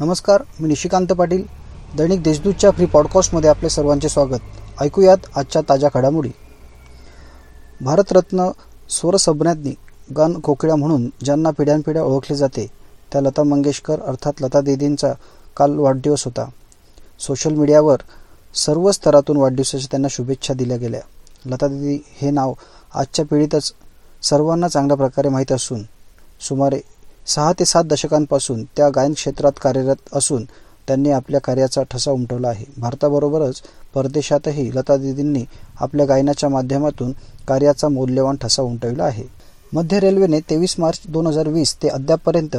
नमस्कार 0.00 0.42
मी 0.60 0.68
निशिकांत 0.68 1.06
पाटील. 1.06 1.42
दैनिक 1.96 2.22
देशदूतच्या 2.22 2.70
फ्री 2.70 2.86
पॉडकास्टमध्ये 2.86 3.50
आपले 3.50 3.68
सर्वांचे 3.68 4.08
स्वागत. 4.08 4.38
ऐकूयात 4.80 5.16
आजच्या 5.36 5.62
ताज्या 5.68 5.90
घडामोडी. 5.94 6.28
भारतरत्न 7.80 8.50
स्वरसभ्ञांनी 8.90 9.74
गान 10.16 10.38
कोकिळा 10.40 10.74
म्हणून 10.74 11.10
ज्यांना 11.24 11.50
पिढ्यानपिढ्या 11.50 12.02
ओळखले 12.02 12.36
जाते 12.36 12.66
त्या 13.12 13.20
लता 13.20 13.42
मंगेशकर 13.42 14.00
अर्थात 14.00 14.32
लता 14.40 14.60
दीदींचा 14.60 15.12
काल 15.56 15.78
वाढदिवस 15.78 16.24
होता. 16.24 16.48
सोशल 17.20 17.54
मीडियावर 17.54 17.98
सर्व 18.54 18.90
स्तरातून 18.90 19.36
वाढदिवसाच्या 19.36 19.88
त्यांना 19.90 20.08
शुभेच्छा 20.10 20.54
दिल्या 20.54 20.76
गेल्या. 20.76 21.00
लता 21.46 21.66
दीदी 21.66 22.04
हे 22.20 22.30
नाव 22.30 22.52
आजच्या 22.94 23.24
पिढीतच 23.24 23.72
सर्वांना 24.22 24.68
चांगल्या 24.68 24.96
प्रकारे 24.96 25.28
माहीत 25.28 25.52
असून 25.52 25.82
सुमारे 26.40 26.80
सहा 27.28 27.52
ते 27.52 27.64
सात 27.64 27.84
दशकांपासून 27.84 28.62
त्या 28.76 28.88
गायन 28.88 29.12
क्षेत्रात 29.12 29.58
कार्यरत 29.62 30.14
असून 30.16 30.44
त्यांनी 30.88 31.10
आपल्या 31.10 31.40
कार्याचा 31.40 31.82
ठसा 31.82 32.10
उमटवला 32.10 32.48
आहे. 32.48 32.64
भारताबरोबरच 32.78 33.60
परदेशातही 33.94 34.70
लता 34.74 34.96
दिदींनी 34.96 35.44
आपल्या 35.80 36.06
गायनाच्या 36.06 36.48
माध्यमातून 36.48 37.12
कार्याचा 37.48 37.88
मौल्यवान 37.88 38.36
ठसा 38.36 38.62
उमटविला 38.62 39.04
आहे. 39.04 39.24
मध्य 39.72 39.98
रेल्वेने 40.00 40.40
तेवीस 40.40 40.74
मार्च 40.78 41.00
दोन 41.08 41.26
हजार 41.26 41.48
वीस 41.48 41.74
ते 41.82 41.88
अद्यापपर्यंत 41.88 42.56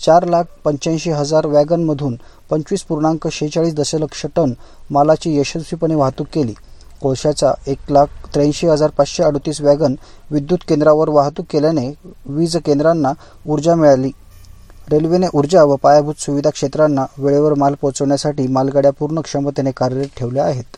चार 0.00 0.26
लाख 0.28 0.44
पंच्याऐंशी 0.64 1.10
हजार 1.10 1.46
वॅगनमधून 1.46 2.16
पंचवीस 2.50 2.82
पूर्णांक 2.82 3.28
शेहेचाळीस 3.28 3.74
दशलक्ष 3.74 4.24
टन 4.36 4.52
मालाची 4.90 5.36
यशस्वीपणे 5.38 5.94
वाहतूक 5.94 6.26
केली. 6.32 6.54
कोळशाचा 7.00 7.52
एक 7.66 7.90
लाख 7.90 8.06
त्र्याऐंशी 8.34 8.66
हजार 8.66 8.90
पाचशे 8.96 9.22
अडतीस 9.22 9.60
वॅगन 9.60 9.94
विद्युत 10.30 10.58
केंद्रावर 10.68 11.08
वाहतूक 11.08 11.46
केल्याने 11.50 11.88
वीज 12.26 12.56
केंद्रांना 12.56 13.12
ऊर्जा 13.46 13.74
मिळाली. 13.74 14.10
रेल्वेने 14.90 15.26
ऊर्जा 15.34 15.62
व 15.64 15.76
पायाभूत 15.76 16.20
सुविधा 16.20 16.50
क्षेत्रांना 16.50 17.04
वेळेवर 17.18 17.54
माल 17.54 17.74
पोहोचवण्यासाठी 17.74 18.46
मालगाड्या 18.46 18.90
पूर्ण 18.92 19.20
क्षमतेने 19.20 19.70
कार्यरत 19.70 20.16
ठेवल्या 20.16 20.44
आहेत. 20.44 20.76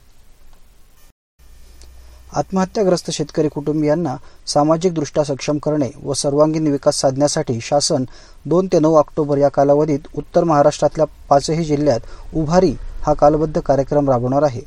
आत्महत्याग्रस्त 2.37 3.11
शेतकरी 3.11 3.49
कुटुंबियांना 3.49 4.15
सामाजिकदृष्ट्या 4.47 5.25
सक्षम 5.25 5.59
करणे 5.59 5.91
व 6.03 6.13
सर्वांगीण 6.13 6.67
विकास 6.67 7.01
साधण्यासाठी 7.01 7.59
शासन 7.63 8.05
दोन 8.47 8.67
ते 8.73 8.79
नऊ 8.79 8.95
ऑक्टोबर 8.97 9.39
या 9.39 9.49
कालावधीत 9.49 10.09
उत्तर 10.15 10.45
महाराष्ट्रातल्या 10.45 11.07
पाचही 11.29 11.65
जिल्ह्यात 11.65 12.37
उभारी 12.37 12.75
हा 13.03 13.15
कालबद्ध 13.15 13.61
कार्यक्रम 13.61 14.11
राबवणार 14.11 14.43
आहे. 14.43 14.63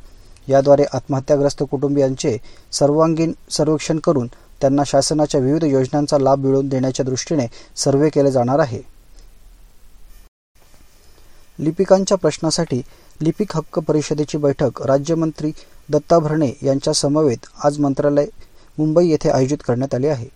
याद्वारे 0.49 0.83
आत्महत्याग्रस्त 0.93 1.63
कुटुंबियांचे 1.71 2.37
सर्वांगीण 2.71 3.31
सर्वेक्षण 3.49 3.99
करून 3.99 4.27
त्यांना 4.61 4.83
शासनाच्या 4.85 5.41
विविध 5.41 5.63
योजनांचा 5.63 6.17
लाभ 6.17 6.39
मिळवून 6.39 6.67
देण्याच्या 6.67 7.05
दृष्टीने 7.05 7.47
सर्वे 7.75 8.09
केले 8.09 8.31
जाणार 8.31 8.59
आहे. 8.59 8.81
लिपिकांच्या 11.59 12.17
प्रश्नासाठी 12.17 12.81
लिपिक 13.21 13.55
हक्क 13.55 13.79
परिषदेची 13.79 14.37
बैठक 14.37 14.81
राज्यमंत्री 14.81 15.51
दत्ता 15.89 16.19
भरणे 16.19 16.51
यांच्या 16.63 16.93
समवेत 16.93 17.45
आज 17.63 17.79
मंत्रालय 17.79 18.25
मुंबई 18.77 19.07
येथे 19.07 19.29
आयोजित 19.29 19.57
करण्यात 19.67 19.95
आले 19.95 20.07
आहे. 20.07 20.27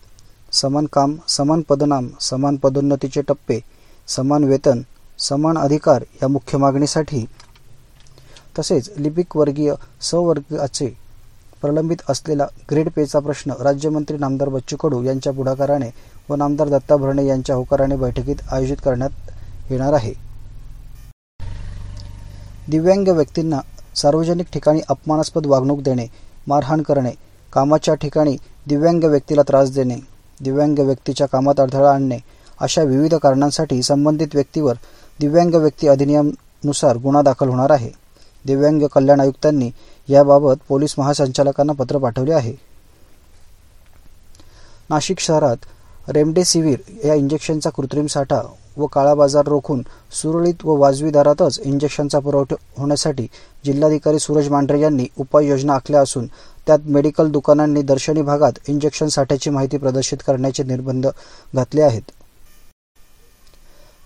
समान 0.51 0.85
काम 0.93 1.15
समान 1.27 1.61
पदनाम 1.61 2.07
समान 2.21 2.55
पदोन्नतीचे 2.55 3.21
टप्पे 3.21 3.59
समान 4.07 4.43
वेतन 4.43 4.81
समान 5.19 5.57
अधिकार 5.57 6.03
या 6.21 6.27
मुख्य 6.27 6.57
मागणीसाठी 6.57 7.25
तसेच 8.59 8.89
लिपिक 8.97 9.37
वर्गीय 9.37 9.73
सवर्गाचे 10.01 10.87
प्रलंबित 11.61 12.01
असलेला 12.09 12.45
ग्रेड 12.71 12.89
पेचा 12.95 13.19
प्रश्न 13.19 13.51
राज्यमंत्री 13.59 14.17
नामदार 14.17 14.49
बच्चू 14.49 14.75
कडू 14.77 15.01
यांच्या 15.03 15.33
पुढाकाराने 15.33 15.89
व 16.29 16.35
नामदार 16.35 16.69
दत्ता 16.69 16.95
भरणे 16.95 17.25
यांच्या 17.25 17.55
होकाराने 17.55 17.95
बैठकीत 17.95 18.35
आयोजित 18.51 18.77
करण्यात 18.85 19.71
येणार 19.71 19.93
आहे. 19.93 20.13
दिव्यांग 22.67 23.07
व्यक्तींना 23.07 23.59
सार्वजनिक 23.95 24.47
ठिकाणी 24.53 24.79
अपमानास्पद 24.89 25.45
वागणूक 25.45 25.81
देणे 25.81 26.05
मारहाण 26.47 26.81
करणे 26.81 27.11
कामाच्या 27.53 27.93
ठिकाणी 27.95 28.35
दिव्यांग 28.67 29.03
व्यक्तीला 29.03 29.41
त्रास 29.41 29.73
देणे 29.73 29.95
दिव्यांग 30.41 30.79
व्यक्तीच्या 30.79 31.27
कामात 31.27 31.59
अडथळा 31.59 31.93
आणणे 31.93 32.17
अशा 32.59 32.83
विविध 32.83 33.15
कारणांसाठी 33.15 33.81
संबंधित 33.83 34.27
व्यक्तीवर 34.33 34.75
दिव्यांग 35.19 35.53
व्यक्ती 35.53 35.87
अधिनियमनुसार 35.87 36.97
गुन्हा 36.97 37.21
दाखल 37.21 37.49
होणार 37.49 37.71
आहे. 37.71 38.04
दिव्यांग 38.45 38.81
कल्याण 38.87 39.19
आयुक्तांनी 39.19 39.69
याबाबत 40.09 40.55
पोलीस 40.67 40.95
महासंचालकांना 40.97 41.73
पत्र 41.73 41.97
पाठवले 41.97 42.33
आहे. 42.33 42.53
नाशिक 44.89 45.19
शहरात 45.19 46.09
रेमडेसिवीर 46.09 46.79
या 47.05 47.13
इंजेक्शनचा 47.13 47.69
कृत्रिम 47.69 48.05
साठा 48.05 48.41
व 48.77 48.85
काळा 48.85 49.13
बाजार 49.13 49.47
रोखून 49.47 49.81
सुरळीत 50.11 50.65
व 50.65 50.75
वाजवी 50.75 51.09
दरातच 51.09 51.59
इंजेक्शनचा 51.59 52.19
पुरवठा 52.19 52.55
होण्यासाठी 52.77 53.27
जिल्हाधिकारी 53.65 54.19
सूरज 54.19 54.49
मांढरे 54.49 54.79
यांनी 54.81 55.05
उपाययोजना 55.17 55.73
आखल्या 55.73 56.01
असून 56.01 56.27
त्यात 56.67 56.79
मेडिकल 56.85 57.31
दुकानांनी 57.31 57.81
दर्शनी 57.81 58.21
भागात 58.21 58.59
इंजेक्शन 58.67 59.07
साठ्याची 59.07 59.49
माहिती 59.49 59.77
प्रदर्शित 59.77 60.17
करण्याचे 60.27 60.63
निर्बंध 60.63 61.07
घातले 61.55 61.81
आहेत. 61.81 62.11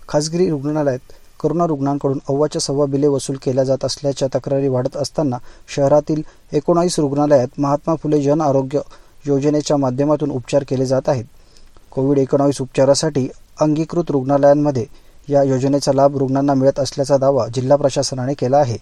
खासगी 0.08 0.48
रुग्णालयात 0.50 1.12
करोना 1.40 1.66
रुग्णांकडून 1.66 2.18
अव्वाच्या 2.28 2.60
सव्वा 2.60 2.86
बिले 2.86 3.06
वसूल 3.06 3.36
केल्या 3.36 3.64
जात 3.64 3.84
असल्याच्या 3.84 4.28
तक्रारी 4.34 4.68
वाढत 4.68 4.96
असताना 4.96 5.36
शहरातील 5.76 6.22
एकोणावीस 6.52 6.98
रुग्णालयात 6.98 7.48
महात्मा 7.58 7.94
फुले 7.94 8.22
जन 8.22 8.40
आरोग्य 8.40 8.80
योजनेच्या 9.26 9.76
माध्यमातून 9.76 10.30
उपचार 10.30 10.64
केले 10.68 10.86
जात 10.86 11.08
आहेत. 11.08 11.24
कोविड 11.90 12.18
एकोणावीस 12.18 12.60
उपचारासाठी 12.60 13.28
अंगीकृत 13.60 14.04
रुग्णालयांमध्ये 14.08 14.86
या 15.28 15.42
योजनेचा 15.42 15.92
लाभ 15.92 16.16
रुग्णांना 16.16 16.54
मिळत 16.54 16.80
असल्याचा 16.80 17.16
दावा 17.16 17.46
जिल्हा 17.54 17.76
प्रशासनाने 17.76 18.34
केला 18.34 18.56
आहे. 18.56 18.76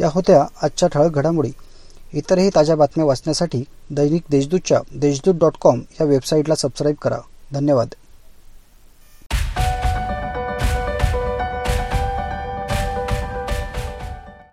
या 0.00 0.08
होत्या 0.12 0.46
आजच्या 0.62 0.88
ठळक 0.88 1.10
घडामोडी. 1.10 1.50
इतरही 2.12 2.50
ताज्या 2.54 2.76
बातम्या 2.76 3.06
वाचण्यासाठी 3.06 3.64
दैनिक 3.90 4.22
देशदूतच्या 4.30 4.80
देशदूत 4.94 5.34
डॉट 5.34 5.52
कॉम 5.60 5.80
या 6.00 6.04
वेबसाईटला 6.04 6.54
सबस्क्राईब 6.54 6.96
करा. 7.02 7.18
धन्यवाद. 7.52 7.88